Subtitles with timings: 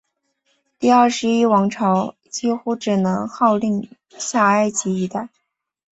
[0.79, 5.29] 第二十一王朝几乎只能号令下埃及一带。